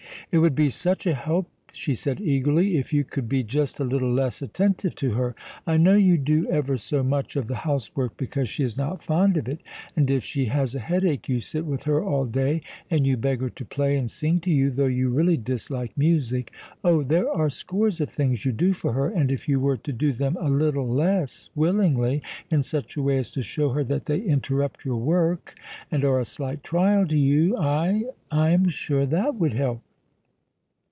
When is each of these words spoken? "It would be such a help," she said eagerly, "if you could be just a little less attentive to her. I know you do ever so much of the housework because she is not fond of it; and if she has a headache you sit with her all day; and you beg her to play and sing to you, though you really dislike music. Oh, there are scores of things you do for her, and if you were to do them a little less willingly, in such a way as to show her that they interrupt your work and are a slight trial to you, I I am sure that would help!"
"It 0.33 0.37
would 0.37 0.55
be 0.55 0.69
such 0.69 1.05
a 1.07 1.13
help," 1.13 1.49
she 1.73 1.93
said 1.93 2.21
eagerly, 2.21 2.77
"if 2.77 2.93
you 2.93 3.03
could 3.03 3.27
be 3.27 3.43
just 3.43 3.81
a 3.81 3.83
little 3.83 4.09
less 4.13 4.41
attentive 4.41 4.95
to 4.95 5.11
her. 5.15 5.35
I 5.67 5.75
know 5.75 5.95
you 5.97 6.17
do 6.17 6.47
ever 6.49 6.77
so 6.77 7.03
much 7.03 7.35
of 7.35 7.47
the 7.49 7.55
housework 7.55 8.15
because 8.15 8.47
she 8.47 8.63
is 8.63 8.77
not 8.77 9.03
fond 9.03 9.35
of 9.35 9.49
it; 9.49 9.59
and 9.93 10.09
if 10.09 10.23
she 10.23 10.45
has 10.45 10.73
a 10.73 10.79
headache 10.79 11.27
you 11.27 11.41
sit 11.41 11.65
with 11.65 11.83
her 11.83 12.01
all 12.01 12.25
day; 12.25 12.61
and 12.89 13.05
you 13.05 13.17
beg 13.17 13.41
her 13.41 13.49
to 13.49 13.65
play 13.65 13.97
and 13.97 14.09
sing 14.09 14.39
to 14.39 14.49
you, 14.51 14.69
though 14.69 14.85
you 14.85 15.09
really 15.09 15.35
dislike 15.35 15.91
music. 15.97 16.53
Oh, 16.81 17.03
there 17.03 17.29
are 17.29 17.49
scores 17.49 17.99
of 17.99 18.09
things 18.09 18.45
you 18.45 18.53
do 18.53 18.71
for 18.71 18.93
her, 18.93 19.09
and 19.09 19.33
if 19.33 19.49
you 19.49 19.59
were 19.59 19.75
to 19.77 19.91
do 19.91 20.13
them 20.13 20.37
a 20.39 20.49
little 20.49 20.87
less 20.87 21.49
willingly, 21.55 22.21
in 22.49 22.63
such 22.63 22.95
a 22.95 23.01
way 23.01 23.17
as 23.17 23.31
to 23.33 23.41
show 23.41 23.67
her 23.71 23.83
that 23.83 24.05
they 24.05 24.21
interrupt 24.21 24.85
your 24.85 24.95
work 24.95 25.57
and 25.91 26.05
are 26.05 26.21
a 26.21 26.23
slight 26.23 26.63
trial 26.63 27.05
to 27.07 27.17
you, 27.17 27.57
I 27.57 28.05
I 28.31 28.51
am 28.51 28.69
sure 28.69 29.05
that 29.07 29.35
would 29.35 29.51
help!" 29.51 29.81